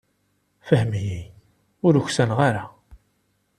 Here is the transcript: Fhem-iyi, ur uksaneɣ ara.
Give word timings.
Fhem-iyi, 0.67 1.21
ur 1.85 1.93
uksaneɣ 2.01 2.39
ara. 2.49 2.63